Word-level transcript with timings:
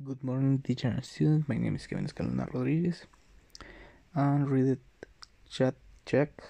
Good 0.00 0.22
morning, 0.22 0.60
teacher 0.60 0.86
and 0.86 1.04
students. 1.04 1.48
My 1.48 1.56
name 1.56 1.74
is 1.74 1.88
Kevin 1.88 2.06
Escalona 2.06 2.46
Rodriguez. 2.54 3.02
And 4.14 4.48
read 4.48 4.66
it 4.66 4.78
chat 5.50 5.74
check 6.06 6.40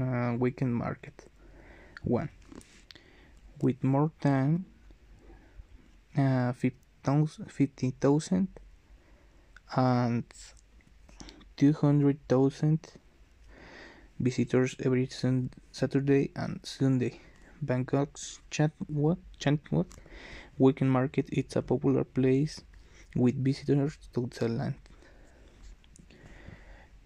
uh, 0.00 0.34
weekend 0.38 0.74
market. 0.74 1.26
One 2.02 2.30
with 3.60 3.84
more 3.84 4.12
than 4.22 4.64
uh, 6.16 6.54
50,000 6.54 8.48
and 9.76 10.24
200,000 11.58 12.80
visitors 14.18 14.74
every 14.82 15.06
Saturday 15.70 16.30
and 16.34 16.60
Sunday. 16.62 17.20
Bangkok's 17.64 18.40
Chatuchak 18.50 19.86
weekend 20.58 20.90
market 20.90 21.28
is 21.32 21.56
a 21.56 21.62
popular 21.62 22.04
place 22.04 22.60
with 23.16 23.42
visitors 23.42 23.98
to 24.12 24.22
Thailand. 24.22 24.74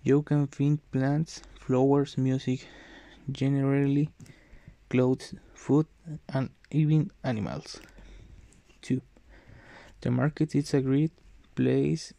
You 0.02 0.22
can 0.22 0.46
find 0.46 0.78
plants, 0.90 1.42
flowers, 1.60 2.16
music, 2.18 2.66
generally 3.30 4.10
clothes, 4.88 5.34
food, 5.54 5.86
and 6.28 6.50
even 6.70 7.10
animals. 7.22 7.80
2. 8.82 9.00
The 10.00 10.10
market 10.10 10.54
is 10.54 10.72
a 10.74 10.80
great 10.80 11.12
place 11.54 12.14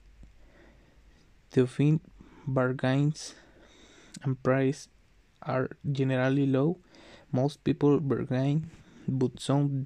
to 1.51 1.65
find 1.65 1.99
bargains 2.45 3.35
and 4.23 4.41
prices 4.43 4.89
are 5.41 5.69
generally 5.91 6.45
low. 6.45 6.77
Most 7.31 7.63
people 7.63 7.99
bargain, 7.99 8.71
but 9.07 9.39
some 9.39 9.85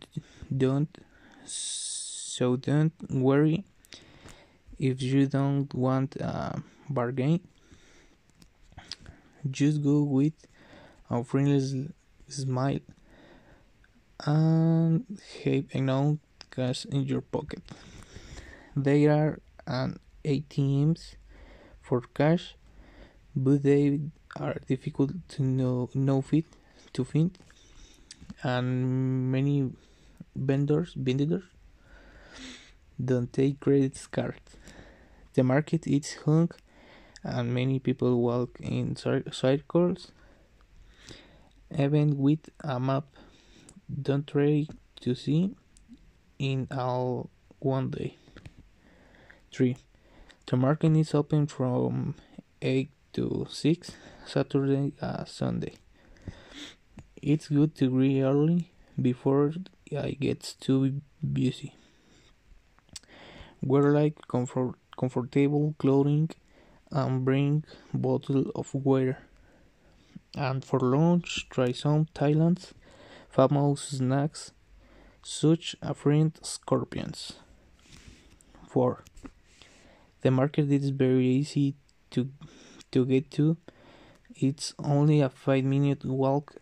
don't. 0.55 0.97
So 1.45 2.55
don't 2.55 2.93
worry 3.09 3.65
if 4.79 5.01
you 5.01 5.27
don't 5.27 5.73
want 5.73 6.15
a 6.15 6.61
bargain. 6.89 7.41
Just 9.49 9.83
go 9.83 10.03
with 10.03 10.33
a 11.09 11.23
friendly 11.23 11.89
smile 12.29 12.79
and 14.25 15.19
have 15.43 15.65
enough 15.71 16.17
cash 16.49 16.85
in 16.85 17.03
your 17.03 17.21
pocket. 17.21 17.61
There 18.75 19.11
are 19.11 19.39
an 19.67 19.99
ATMs 20.23 21.15
for 21.81 22.01
cash, 22.13 22.55
but 23.35 23.63
they 23.63 23.99
are 24.37 24.55
difficult 24.67 25.11
to 25.29 25.43
know, 25.43 25.89
know 25.93 26.21
fit 26.21 26.45
to 26.93 27.03
find, 27.03 27.37
and 28.43 29.31
many 29.31 29.71
vendors 30.35 30.93
vendors 30.95 31.43
don't 33.03 33.31
take 33.33 33.59
credit 33.59 34.07
cards. 34.11 34.57
The 35.33 35.43
market 35.43 35.87
is 35.87 36.13
hung, 36.25 36.51
and 37.23 37.53
many 37.53 37.79
people 37.79 38.21
walk 38.21 38.59
in 38.59 38.95
circles. 38.95 40.11
Even 41.75 42.17
with 42.19 42.49
a 42.63 42.79
map, 42.79 43.05
don't 43.89 44.27
try 44.27 44.67
to 45.01 45.15
see 45.15 45.55
in 46.37 46.67
all 46.71 47.29
one 47.59 47.89
day. 47.89 48.17
3. 49.51 49.75
The 50.45 50.57
market 50.57 50.95
is 50.95 51.15
open 51.15 51.47
from 51.47 52.15
8 52.61 52.89
to 53.13 53.47
6, 53.49 53.91
Saturday 54.25 54.93
and 54.99 55.27
Sunday. 55.27 55.75
It's 57.25 57.47
good 57.47 57.73
to 57.75 57.89
read 57.89 58.21
early 58.23 58.73
before 59.01 59.53
I 59.97 60.11
gets 60.19 60.51
too 60.55 60.99
busy. 61.21 61.73
Wear 63.61 63.93
like 63.93 64.27
comfort, 64.27 64.75
comfortable 64.99 65.73
clothing 65.79 66.31
and 66.91 67.23
bring 67.23 67.63
bottle 67.93 68.51
of 68.53 68.75
water. 68.75 69.19
And 70.35 70.65
for 70.65 70.81
lunch, 70.81 71.47
try 71.49 71.71
some 71.71 72.07
Thailand's 72.13 72.73
famous 73.29 73.83
snacks, 73.83 74.51
such 75.23 75.77
as 75.81 75.95
fried 75.95 76.45
scorpions. 76.45 77.39
4. 78.67 79.01
The 80.23 80.31
market 80.31 80.69
is 80.69 80.89
very 80.89 81.27
easy 81.27 81.75
to 82.11 82.27
to 82.91 83.05
get 83.05 83.31
to. 83.31 83.55
It's 84.35 84.73
only 84.77 85.21
a 85.21 85.29
5 85.29 85.63
minute 85.63 86.03
walk 86.03 86.57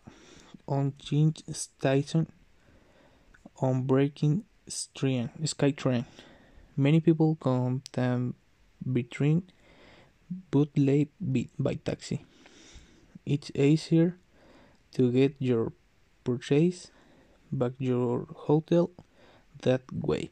on 0.68 0.94
Change 1.00 1.44
Station 1.52 2.28
on 3.62 3.84
Breaking 3.84 4.44
Train, 4.96 5.30
Sky 5.46 5.72
Train. 5.72 6.06
Many 6.78 7.00
people 7.00 7.38
come 7.40 7.84
them 7.94 8.36
between 8.92 9.44
late 10.78 11.12
by 11.60 11.76
taxi. 11.76 12.26
It's 13.26 13.52
easier 13.54 14.18
to 14.94 15.12
get 15.12 15.36
your 15.40 15.74
purchase 16.24 16.92
back 17.52 17.74
your 17.78 18.28
hotel 18.36 18.92
that 19.64 19.82
way. 19.92 20.32